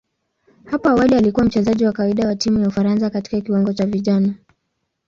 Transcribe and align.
Hapo 0.65 0.89
awali 0.89 1.15
alikuwa 1.15 1.45
mchezaji 1.45 1.85
wa 1.85 1.91
kawaida 1.91 2.27
wa 2.27 2.35
timu 2.35 2.59
ya 2.61 2.67
Ufaransa 2.67 3.09
katika 3.09 3.41
kiwango 3.41 3.73
cha 3.73 3.85
vijana. 3.85 4.33